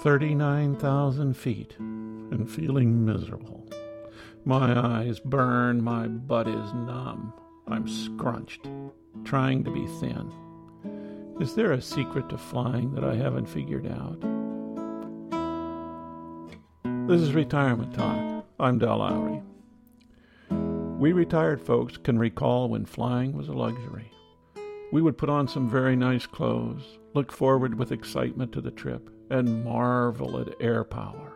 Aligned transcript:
39,000 0.00 1.34
feet 1.34 1.76
and 1.78 2.50
feeling 2.50 3.04
miserable. 3.04 3.68
My 4.46 4.74
eyes 4.74 5.20
burn, 5.20 5.84
my 5.84 6.08
butt 6.08 6.48
is 6.48 6.72
numb. 6.72 7.34
I'm 7.68 7.86
scrunched, 7.86 8.66
trying 9.24 9.62
to 9.64 9.70
be 9.70 9.86
thin. 10.00 10.32
Is 11.38 11.54
there 11.54 11.72
a 11.72 11.82
secret 11.82 12.30
to 12.30 12.38
flying 12.38 12.94
that 12.94 13.04
I 13.04 13.14
haven't 13.14 13.44
figured 13.44 13.86
out? 13.86 14.22
This 17.06 17.20
is 17.20 17.34
Retirement 17.34 17.92
Talk. 17.92 18.46
I'm 18.58 18.78
Del 18.78 18.96
Lowry. 18.96 19.42
We 20.98 21.12
retired 21.12 21.60
folks 21.60 21.98
can 21.98 22.18
recall 22.18 22.70
when 22.70 22.86
flying 22.86 23.36
was 23.36 23.48
a 23.48 23.52
luxury. 23.52 24.10
We 24.92 25.02
would 25.02 25.18
put 25.18 25.28
on 25.28 25.46
some 25.46 25.68
very 25.68 25.94
nice 25.94 26.24
clothes, 26.24 26.98
look 27.12 27.30
forward 27.30 27.78
with 27.78 27.92
excitement 27.92 28.52
to 28.52 28.62
the 28.62 28.70
trip, 28.70 29.10
and 29.30 29.64
marvel 29.64 30.38
at 30.38 30.60
air 30.60 30.84
power. 30.84 31.32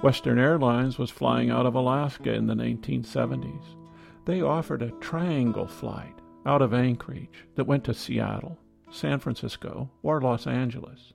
Western 0.00 0.38
Airlines 0.38 0.98
was 0.98 1.10
flying 1.10 1.50
out 1.50 1.66
of 1.66 1.74
Alaska 1.74 2.32
in 2.32 2.46
the 2.46 2.54
1970s. 2.54 3.76
They 4.24 4.40
offered 4.40 4.80
a 4.80 4.92
triangle 4.92 5.66
flight 5.66 6.14
out 6.46 6.62
of 6.62 6.72
Anchorage 6.72 7.44
that 7.56 7.66
went 7.66 7.84
to 7.84 7.92
Seattle, 7.92 8.58
San 8.90 9.18
Francisco, 9.18 9.90
or 10.02 10.20
Los 10.20 10.46
Angeles. 10.46 11.12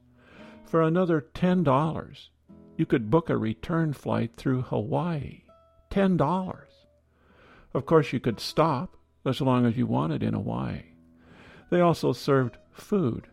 For 0.65 0.83
another 0.83 1.25
$10, 1.33 2.27
you 2.77 2.85
could 2.85 3.09
book 3.09 3.29
a 3.29 3.37
return 3.37 3.93
flight 3.93 4.35
through 4.35 4.63
Hawaii. 4.63 5.43
$10. 5.89 6.59
Of 7.73 7.85
course, 7.85 8.13
you 8.13 8.19
could 8.19 8.39
stop 8.39 8.97
as 9.25 9.41
long 9.41 9.65
as 9.65 9.77
you 9.77 9.87
wanted 9.87 10.21
in 10.21 10.33
Hawaii. 10.33 10.83
They 11.71 11.81
also 11.81 12.13
served 12.13 12.57
food, 12.71 13.27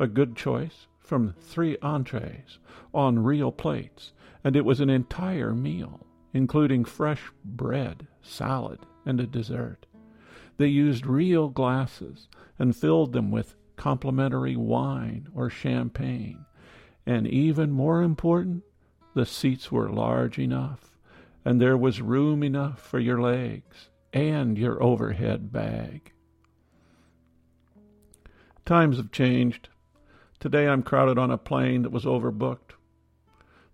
a 0.00 0.06
good 0.06 0.34
choice 0.34 0.86
from 1.10 1.34
three 1.40 1.76
entrees 1.82 2.60
on 2.94 3.18
real 3.18 3.50
plates, 3.50 4.12
and 4.44 4.54
it 4.54 4.64
was 4.64 4.78
an 4.78 4.88
entire 4.88 5.52
meal, 5.52 6.06
including 6.32 6.84
fresh 6.84 7.32
bread, 7.44 8.06
salad, 8.22 8.78
and 9.04 9.18
a 9.18 9.26
dessert. 9.26 9.86
They 10.56 10.68
used 10.68 11.04
real 11.04 11.48
glasses 11.48 12.28
and 12.60 12.76
filled 12.76 13.12
them 13.12 13.32
with 13.32 13.56
complimentary 13.74 14.54
wine 14.54 15.26
or 15.34 15.50
champagne. 15.50 16.46
And 17.04 17.26
even 17.26 17.72
more 17.72 18.02
important, 18.02 18.62
the 19.14 19.26
seats 19.26 19.72
were 19.72 19.90
large 19.90 20.38
enough 20.38 20.96
and 21.44 21.60
there 21.60 21.76
was 21.76 22.00
room 22.00 22.44
enough 22.44 22.80
for 22.80 23.00
your 23.00 23.20
legs 23.20 23.88
and 24.12 24.56
your 24.56 24.80
overhead 24.80 25.50
bag. 25.50 26.12
Times 28.64 28.98
have 28.98 29.10
changed. 29.10 29.70
Today 30.40 30.68
I'm 30.68 30.82
crowded 30.82 31.18
on 31.18 31.30
a 31.30 31.36
plane 31.36 31.82
that 31.82 31.92
was 31.92 32.06
overbooked. 32.06 32.72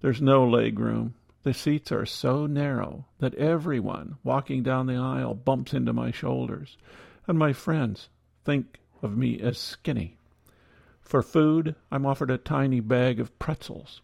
There's 0.01 0.21
no 0.21 0.45
leg 0.45 0.81
room. 0.81 1.15
The 1.45 1.55
seats 1.55 1.93
are 1.93 2.05
so 2.05 2.47
narrow 2.47 3.07
that 3.21 3.37
everyone 3.37 4.17
walking 4.25 4.65
down 4.65 4.89
the 4.89 4.97
aisle 4.97 5.37
bumps 5.37 5.73
into 5.73 5.93
my 5.93 6.11
shoulders, 6.11 6.77
and 7.29 7.39
my 7.39 7.53
friends 7.53 8.09
think 8.45 8.81
of 9.01 9.17
me 9.17 9.39
as 9.39 9.59
skinny. 9.59 10.19
For 11.01 11.23
food, 11.23 11.77
I'm 11.93 12.05
offered 12.05 12.33
a 12.33 12.37
tiny 12.37 12.81
bag 12.81 13.21
of 13.21 13.39
pretzels. 13.39 14.03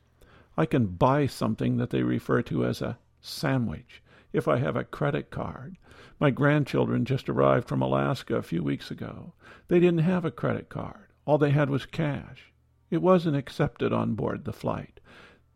I 0.57 0.65
can 0.65 0.87
buy 0.87 1.27
something 1.27 1.79
that 1.79 1.91
they 1.91 2.05
refer 2.05 2.43
to 2.43 2.65
as 2.65 2.81
a 2.81 2.97
sandwich 3.21 4.05
if 4.33 4.47
I 4.47 4.59
have 4.59 4.77
a 4.77 4.85
credit 4.85 5.33
card. 5.33 5.79
My 6.21 6.31
grandchildren 6.31 7.07
just 7.07 7.29
arrived 7.29 7.67
from 7.67 7.83
Alaska 7.83 8.37
a 8.37 8.43
few 8.43 8.63
weeks 8.63 8.93
ago. 8.93 9.33
They 9.67 9.81
didn't 9.81 10.07
have 10.07 10.25
a 10.25 10.31
credit 10.31 10.69
card. 10.69 11.09
All 11.25 11.39
they 11.39 11.51
had 11.51 11.69
was 11.69 11.87
cash. 11.87 12.52
It 12.93 13.01
wasn't 13.01 13.39
accepted 13.39 13.91
on 13.91 14.12
board 14.12 14.45
the 14.45 14.53
flight. 14.53 15.01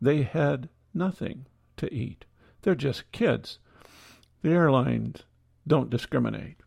They 0.01 0.23
had 0.23 0.69
nothing 0.91 1.45
to 1.77 1.93
eat. 1.93 2.25
They're 2.63 2.73
just 2.73 3.11
kids. 3.11 3.59
The 4.41 4.49
airlines 4.49 5.21
don't 5.67 5.91
discriminate. 5.91 6.57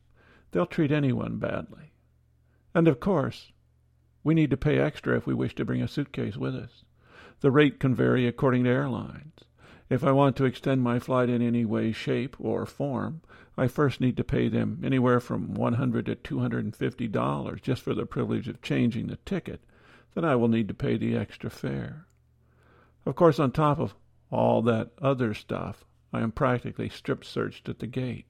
They'll 0.52 0.66
treat 0.66 0.92
anyone 0.92 1.38
badly. 1.38 1.92
And 2.72 2.86
of 2.86 3.00
course, 3.00 3.50
we 4.22 4.32
need 4.32 4.50
to 4.50 4.56
pay 4.56 4.78
extra 4.78 5.16
if 5.16 5.26
we 5.26 5.34
wish 5.34 5.56
to 5.56 5.64
bring 5.64 5.82
a 5.82 5.88
suitcase 5.88 6.36
with 6.36 6.54
us. 6.54 6.84
The 7.40 7.50
rate 7.50 7.80
can 7.80 7.92
vary 7.92 8.28
according 8.28 8.62
to 8.62 8.70
airlines. 8.70 9.40
If 9.88 10.04
I 10.04 10.12
want 10.12 10.36
to 10.36 10.44
extend 10.44 10.82
my 10.82 11.00
flight 11.00 11.28
in 11.28 11.42
any 11.42 11.64
way, 11.64 11.90
shape, 11.90 12.36
or 12.38 12.64
form, 12.64 13.22
I 13.56 13.66
first 13.66 14.00
need 14.00 14.16
to 14.18 14.22
pay 14.22 14.46
them 14.46 14.80
anywhere 14.84 15.18
from 15.18 15.52
one 15.52 15.74
hundred 15.74 16.06
to 16.06 16.14
two 16.14 16.38
hundred 16.38 16.64
and 16.64 16.76
fifty 16.76 17.08
dollars 17.08 17.60
just 17.60 17.82
for 17.82 17.92
the 17.92 18.06
privilege 18.06 18.46
of 18.46 18.62
changing 18.62 19.08
the 19.08 19.16
ticket. 19.16 19.64
Then 20.14 20.24
I 20.24 20.36
will 20.36 20.48
need 20.48 20.68
to 20.68 20.74
pay 20.74 20.96
the 20.96 21.16
extra 21.16 21.50
fare. 21.50 22.06
Of 23.06 23.14
course, 23.14 23.38
on 23.38 23.52
top 23.52 23.78
of 23.78 23.94
all 24.30 24.62
that 24.62 24.90
other 25.00 25.34
stuff, 25.34 25.84
I 26.12 26.20
am 26.20 26.32
practically 26.32 26.88
strip 26.88 27.24
searched 27.24 27.68
at 27.68 27.78
the 27.78 27.86
gate. 27.86 28.26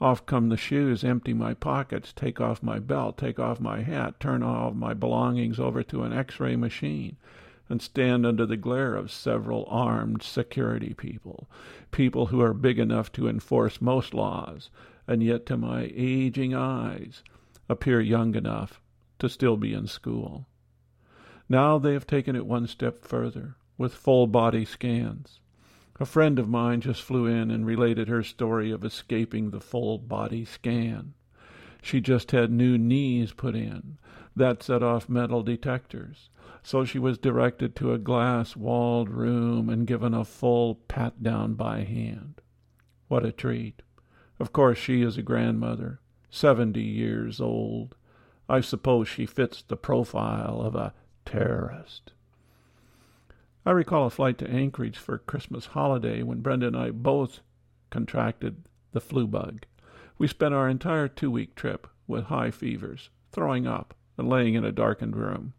Off 0.00 0.24
come 0.26 0.48
the 0.48 0.56
shoes, 0.56 1.04
empty 1.04 1.34
my 1.34 1.54
pockets, 1.54 2.12
take 2.12 2.40
off 2.40 2.62
my 2.62 2.78
belt, 2.78 3.18
take 3.18 3.38
off 3.38 3.60
my 3.60 3.82
hat, 3.82 4.18
turn 4.18 4.42
all 4.42 4.72
my 4.72 4.94
belongings 4.94 5.60
over 5.60 5.82
to 5.82 6.02
an 6.02 6.12
X-ray 6.12 6.56
machine 6.56 7.16
and 7.68 7.80
stand 7.80 8.26
under 8.26 8.44
the 8.44 8.56
glare 8.56 8.96
of 8.96 9.12
several 9.12 9.64
armed 9.68 10.22
security 10.22 10.92
people, 10.92 11.48
people 11.92 12.26
who 12.26 12.40
are 12.40 12.52
big 12.52 12.78
enough 12.80 13.12
to 13.12 13.28
enforce 13.28 13.80
most 13.80 14.12
laws, 14.12 14.70
and 15.06 15.22
yet 15.22 15.46
to 15.46 15.56
my 15.56 15.90
aging 15.94 16.52
eyes 16.52 17.22
appear 17.68 18.00
young 18.00 18.34
enough 18.34 18.80
to 19.20 19.28
still 19.28 19.56
be 19.56 19.72
in 19.72 19.86
school. 19.86 20.46
Now 21.50 21.78
they 21.78 21.92
have 21.92 22.06
taken 22.06 22.34
it 22.34 22.46
one 22.46 22.66
step 22.66 23.04
further, 23.04 23.56
with 23.76 23.92
full 23.92 24.26
body 24.26 24.64
scans. 24.64 25.40
A 26.00 26.06
friend 26.06 26.38
of 26.38 26.48
mine 26.48 26.80
just 26.80 27.02
flew 27.02 27.26
in 27.26 27.50
and 27.50 27.66
related 27.66 28.08
her 28.08 28.22
story 28.22 28.70
of 28.70 28.82
escaping 28.82 29.50
the 29.50 29.60
full 29.60 29.98
body 29.98 30.46
scan. 30.46 31.12
She 31.82 32.00
just 32.00 32.30
had 32.30 32.50
new 32.50 32.78
knees 32.78 33.32
put 33.32 33.54
in. 33.54 33.98
That 34.34 34.62
set 34.62 34.82
off 34.82 35.10
metal 35.10 35.42
detectors 35.42 36.30
so 36.62 36.84
she 36.84 36.98
was 36.98 37.18
directed 37.18 37.74
to 37.76 37.92
a 37.92 37.98
glass 37.98 38.54
walled 38.54 39.08
room 39.08 39.68
and 39.68 39.86
given 39.86 40.14
a 40.14 40.24
full 40.24 40.76
pat 40.88 41.22
down 41.22 41.54
by 41.54 41.82
hand. 41.84 42.40
What 43.08 43.24
a 43.24 43.32
treat! 43.32 43.82
Of 44.38 44.52
course, 44.52 44.78
she 44.78 45.02
is 45.02 45.16
a 45.16 45.22
grandmother, 45.22 46.00
seventy 46.28 46.82
years 46.82 47.40
old. 47.40 47.94
I 48.48 48.60
suppose 48.60 49.08
she 49.08 49.26
fits 49.26 49.62
the 49.62 49.76
profile 49.76 50.60
of 50.60 50.74
a 50.74 50.92
terrorist. 51.30 52.10
I 53.64 53.70
recall 53.70 54.06
a 54.06 54.10
flight 54.10 54.36
to 54.38 54.50
Anchorage 54.50 54.98
for 54.98 55.18
Christmas 55.18 55.66
holiday 55.66 56.22
when 56.22 56.40
Brenda 56.40 56.66
and 56.66 56.76
I 56.76 56.90
both 56.90 57.40
contracted 57.88 58.64
the 58.92 59.00
flu 59.00 59.28
bug. 59.28 59.64
We 60.18 60.26
spent 60.26 60.54
our 60.54 60.68
entire 60.68 61.06
two 61.06 61.30
week 61.30 61.54
trip 61.54 61.86
with 62.08 62.24
high 62.24 62.50
fevers, 62.50 63.10
throwing 63.30 63.66
up, 63.66 63.94
and 64.18 64.28
laying 64.28 64.54
in 64.54 64.64
a 64.64 64.72
darkened 64.72 65.14
room. 65.14 65.52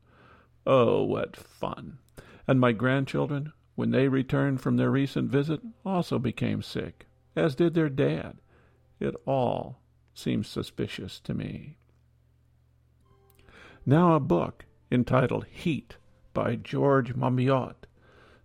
Oh, 0.67 1.03
what 1.03 1.37
fun! 1.37 1.99
And 2.47 2.59
my 2.59 2.73
grandchildren, 2.73 3.53
when 3.75 3.91
they 3.91 4.09
returned 4.09 4.59
from 4.59 4.75
their 4.75 4.91
recent 4.91 5.29
visit, 5.29 5.61
also 5.85 6.19
became 6.19 6.61
sick, 6.61 7.07
as 7.35 7.55
did 7.55 7.75
their 7.75 7.89
dad. 7.89 8.39
It 8.99 9.15
all 9.25 9.79
seems 10.13 10.49
suspicious 10.49 11.19
to 11.21 11.33
me. 11.33 11.77
Now 13.85 14.15
a 14.15 14.19
book 14.19 14.65
entitled 14.91 15.45
Heat 15.45 15.95
by 16.33 16.55
George 16.55 17.15
Monbiot 17.15 17.75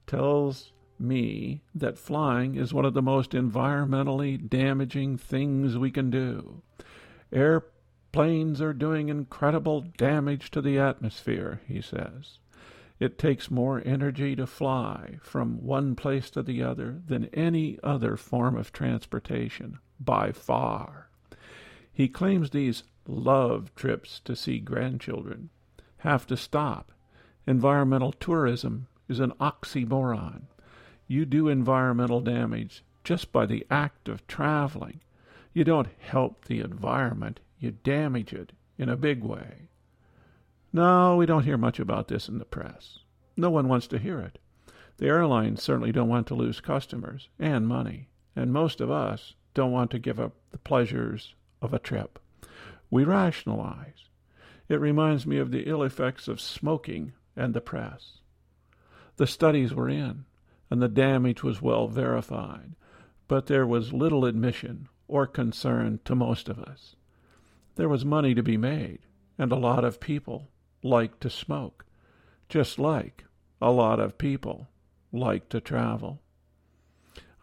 tells 0.07 0.73
me 0.99 1.63
that 1.75 1.99
flying 1.99 2.55
is 2.55 2.73
one 2.73 2.85
of 2.85 2.95
the 2.95 3.03
most 3.03 3.33
environmentally 3.33 4.49
damaging 4.49 5.19
things 5.19 5.77
we 5.77 5.91
can 5.91 6.11
do. 6.11 6.63
Airplanes 7.33 8.61
are 8.61 8.73
doing 8.73 9.09
incredible 9.09 9.83
damage 9.97 10.51
to 10.53 10.63
the 10.63 10.79
atmosphere, 10.79 11.61
he 11.67 11.81
says. 11.81 12.39
It 12.99 13.19
takes 13.19 13.51
more 13.51 13.83
energy 13.85 14.35
to 14.37 14.47
fly 14.47 15.19
from 15.21 15.63
one 15.63 15.97
place 15.97 16.31
to 16.31 16.43
the 16.43 16.63
other 16.63 17.03
than 17.07 17.27
any 17.27 17.79
other 17.83 18.17
form 18.17 18.57
of 18.57 18.73
transportation, 18.73 19.79
by 20.01 20.33
far. 20.33 21.11
He 21.93 22.09
claims 22.09 22.51
these 22.51 22.85
love 23.07 23.75
trips 23.75 24.21
to 24.21 24.35
see 24.35 24.61
grandchildren 24.61 25.51
have 25.99 26.27
to 26.27 26.37
stop. 26.37 26.93
Environmental 27.47 28.13
tourism 28.13 28.89
is 29.09 29.21
an 29.21 29.33
oxymoron. 29.41 30.43
You 31.07 31.25
do 31.25 31.49
environmental 31.49 32.21
damage 32.21 32.83
just 33.05 33.33
by 33.33 33.47
the 33.47 33.67
act 33.71 34.09
of 34.09 34.27
traveling. 34.27 35.01
You 35.53 35.65
don't 35.65 35.89
help 36.01 36.45
the 36.45 36.61
environment, 36.61 37.41
you 37.59 37.71
damage 37.71 38.33
it 38.33 38.53
in 38.77 38.89
a 38.89 38.97
big 38.97 39.23
way. 39.23 39.69
No, 40.73 41.17
we 41.17 41.25
don't 41.25 41.45
hear 41.45 41.57
much 41.57 41.79
about 41.79 42.09
this 42.09 42.29
in 42.29 42.39
the 42.39 42.45
press. 42.45 42.99
No 43.37 43.51
one 43.51 43.69
wants 43.69 43.87
to 43.89 43.99
hear 43.99 44.21
it. 44.21 44.39
The 44.99 45.07
airlines 45.07 45.63
certainly 45.63 45.93
don't 45.93 46.09
want 46.09 46.27
to 46.29 46.35
lose 46.35 46.61
customers 46.61 47.29
and 47.39 47.67
money, 47.67 48.09
and 48.35 48.53
most 48.53 48.81
of 48.81 48.91
us 48.91 49.35
don't 49.55 49.73
want 49.73 49.91
to 49.93 49.99
give 49.99 50.19
up 50.19 50.35
the 50.51 50.59
pleasures 50.59 51.35
of 51.63 51.73
a 51.73 51.79
trip. 51.79 52.19
We 52.91 53.05
rationalize. 53.05 54.09
It 54.69 54.81
reminds 54.81 55.27
me 55.27 55.39
of 55.39 55.51
the 55.51 55.69
ill 55.69 55.83
effects 55.83 56.29
of 56.29 56.41
smoking 56.41 57.13
and 57.37 57.55
the 57.55 57.61
press. 57.61 58.19
The 59.17 59.27
studies 59.27 59.73
were 59.73 59.89
in, 59.89 60.25
and 60.71 60.83
the 60.83 60.89
damage 60.89 61.43
was 61.43 61.63
well 61.63 61.89
verified, 61.89 62.75
but 63.29 63.47
there 63.47 63.67
was 63.67 63.93
little 63.93 64.25
admission 64.25 64.89
or 65.09 65.27
concern 65.27 66.01
to 66.05 66.15
most 66.15 66.49
of 66.49 66.59
us. 66.59 66.97
There 67.77 67.89
was 67.89 68.05
money 68.05 68.35
to 68.35 68.43
be 68.43 68.57
made, 68.57 69.01
and 69.39 69.53
a 69.53 69.57
lot 69.57 69.85
of 69.85 70.01
people 70.01 70.49
liked 70.83 71.21
to 71.21 71.31
smoke, 71.31 71.85
just 72.49 72.79
like 72.79 73.25
a 73.61 73.71
lot 73.71 74.01
of 74.01 74.19
people 74.19 74.69
like 75.13 75.49
to 75.51 75.61
travel. 75.61 76.21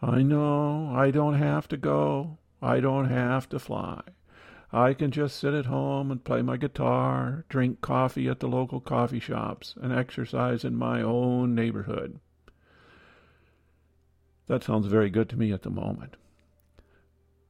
I 0.02 0.22
know 0.22 0.94
I 0.94 1.12
don't 1.12 1.36
have 1.36 1.68
to 1.70 1.78
go. 1.78 2.38
I 2.62 2.80
don't 2.80 3.10
have 3.10 3.48
to 3.50 3.60
fly. 3.60 4.02
I 4.76 4.96
can 4.96 5.12
just 5.12 5.38
sit 5.38 5.54
at 5.54 5.68
home 5.68 6.10
and 6.10 6.24
play 6.24 6.42
my 6.42 6.58
guitar, 6.58 7.46
drink 7.48 7.80
coffee 7.82 8.28
at 8.28 8.40
the 8.40 8.48
local 8.48 8.80
coffee 8.80 9.20
shops, 9.20 9.76
and 9.80 9.94
exercise 9.94 10.66
in 10.66 10.76
my 10.76 11.00
own 11.00 11.54
neighborhood. 11.54 12.20
That 14.48 14.64
sounds 14.64 14.88
very 14.88 15.12
good 15.12 15.30
to 15.30 15.38
me 15.38 15.52
at 15.52 15.62
the 15.62 15.70
moment. 15.70 16.16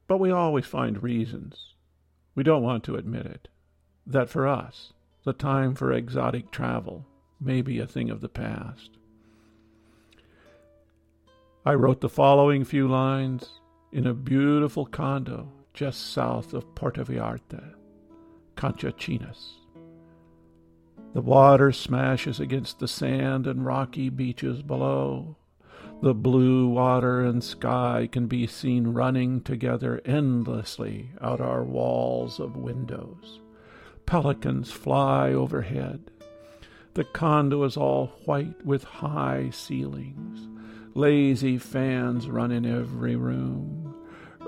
But 0.06 0.20
we 0.20 0.31
always 0.31 0.66
find 0.66 1.02
reasons, 1.02 1.75
we 2.36 2.44
don't 2.44 2.62
want 2.62 2.84
to 2.84 2.98
admit 2.98 3.26
it, 3.26 3.48
that 4.06 4.30
for 4.30 4.46
us, 4.46 4.92
the 5.24 5.31
time 5.31 5.76
for 5.76 5.94
exotic 5.94 6.52
travel 6.52 7.06
may 7.40 7.62
be 7.62 7.80
a 7.80 7.88
thing 7.88 8.10
of 8.10 8.19
the 8.19 8.28
past. 8.28 8.98
I 11.66 11.74
wrote 11.76 12.02
the 12.02 12.10
following 12.10 12.66
few 12.66 12.86
lines 12.86 13.50
in 13.94 14.06
a 14.06 14.14
beautiful 14.14 14.86
condo 14.86 15.48
just 15.74 16.14
south 16.14 16.54
of 16.54 16.75
Puerto 16.75 17.04
Vallarta, 17.04 17.74
Conchas 18.56 18.94
Chinas. 18.94 19.54
The 21.14 21.22
water 21.22 21.72
smashes 21.72 22.40
against 22.40 22.80
the 22.80 22.88
sand 22.88 23.48
and 23.48 23.66
rocky 23.66 24.10
beaches 24.10 24.62
below. 24.62 25.36
The 26.02 26.14
blue 26.14 26.68
water 26.68 27.24
and 27.24 27.44
sky 27.44 28.08
can 28.12 28.28
be 28.28 28.46
seen 28.46 28.90
running 28.90 29.42
together 29.42 30.02
endlessly 30.06 31.10
out 31.22 31.42
our 31.42 31.64
walls 31.64 32.40
of 32.40 32.56
windows. 32.56 33.40
Pelicans 34.06 34.72
fly 34.72 35.31
overhead. 35.34 36.12
The 36.94 37.04
condo 37.04 37.64
is 37.64 37.78
all 37.78 38.08
white 38.26 38.64
with 38.66 38.84
high 38.84 39.50
ceilings. 39.52 40.48
Lazy 40.94 41.58
fans 41.58 42.28
run 42.28 42.52
in 42.52 42.66
every 42.66 43.16
room. 43.16 43.82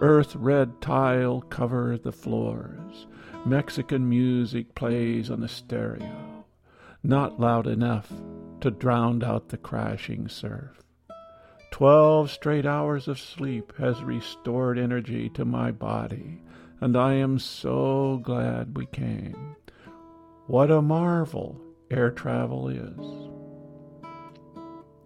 Earth 0.02 0.36
red 0.36 0.82
tile 0.82 1.42
cover 1.42 1.98
the 1.98 2.12
floors. 2.12 3.08
Mexican 3.46 4.10
music 4.10 4.76
plays 4.76 5.30
on 5.30 5.40
the 5.40 5.48
stereo, 5.48 6.46
not 7.04 7.40
loud 7.40 7.68
enough 7.68 8.12
to 8.60 8.72
drown 8.72 9.24
out 9.24 9.50
the 9.50 9.58
crashing 9.58 10.28
surf. 10.28 10.82
Twelve 11.72 12.30
straight 12.32 12.66
hours 12.66 13.08
of 13.08 13.20
sleep 13.20 13.74
has 13.78 14.04
restored 14.04 14.78
energy 14.78 15.30
to 15.30 15.46
my 15.46 15.72
body, 15.72 16.42
and 16.82 16.98
I 16.98 17.14
am 17.14 17.40
so 17.40 18.20
glad 18.24 18.78
we 18.78 18.88
came. 18.88 19.56
What 20.48 20.72
a 20.72 20.82
marvel 20.82 21.62
air 21.90 22.12
travel 22.12 22.68
is. 22.68 23.32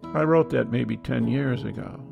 I 0.02 0.24
wrote 0.24 0.50
that 0.50 0.72
maybe 0.72 0.96
10 0.96 1.28
years 1.28 1.62
ago. 1.62 2.09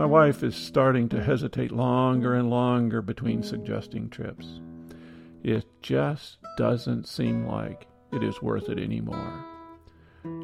My 0.00 0.06
mm-hmm. 0.06 0.12
wife 0.14 0.42
is 0.42 0.56
starting 0.56 1.10
to 1.10 1.22
hesitate 1.22 1.72
longer 1.72 2.34
and 2.34 2.48
longer 2.48 3.02
between 3.02 3.40
mm-hmm. 3.40 3.50
suggesting 3.50 4.08
trips. 4.08 4.62
It 5.44 5.66
just 5.82 6.38
doesn't 6.56 7.06
seem 7.06 7.46
like 7.46 7.86
it 8.10 8.22
is 8.22 8.40
worth 8.40 8.70
it 8.70 8.78
anymore. 8.78 9.44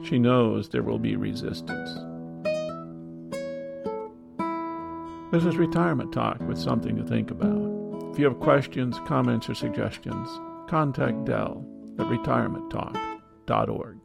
She 0.05 0.19
knows 0.19 0.69
there 0.69 0.83
will 0.83 0.99
be 0.99 1.17
resistance. 1.17 1.89
This 5.33 5.47
is 5.47 5.57
Retirement 5.57 6.13
Talk 6.13 6.39
with 6.41 6.59
something 6.59 6.95
to 6.97 7.05
think 7.05 7.31
about. 7.31 8.11
If 8.13 8.19
you 8.19 8.27
have 8.27 8.39
questions, 8.41 9.01
comments, 9.07 9.49
or 9.49 9.55
suggestions, 9.55 10.29
contact 10.69 11.25
Del 11.25 11.67
at 11.99 12.05
retirementtalk.org. 12.05 13.96